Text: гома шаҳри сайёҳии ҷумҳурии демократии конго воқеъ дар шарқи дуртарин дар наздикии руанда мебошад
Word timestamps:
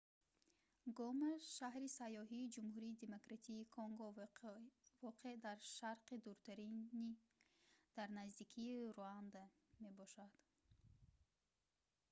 гома 0.97 1.31
шаҳри 1.55 1.89
сайёҳии 1.99 2.51
ҷумҳурии 2.55 2.99
демократии 3.03 3.69
конго 3.75 4.07
воқеъ 5.03 5.33
дар 5.45 5.57
шарқи 5.77 6.15
дуртарин 6.25 6.75
дар 7.97 8.09
наздикии 8.19 8.91
руанда 8.97 9.43
мебошад 9.83 10.33